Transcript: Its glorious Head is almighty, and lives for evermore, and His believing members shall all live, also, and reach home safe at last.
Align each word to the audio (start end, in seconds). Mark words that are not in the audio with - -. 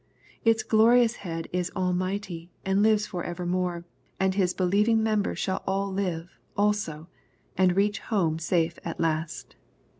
Its 0.43 0.63
glorious 0.63 1.17
Head 1.17 1.47
is 1.53 1.71
almighty, 1.75 2.49
and 2.65 2.81
lives 2.81 3.05
for 3.05 3.23
evermore, 3.23 3.85
and 4.19 4.33
His 4.33 4.51
believing 4.51 5.03
members 5.03 5.37
shall 5.37 5.61
all 5.67 5.93
live, 5.93 6.31
also, 6.57 7.07
and 7.55 7.75
reach 7.75 7.99
home 7.99 8.39
safe 8.39 8.79
at 8.83 8.99
last. 8.99 9.55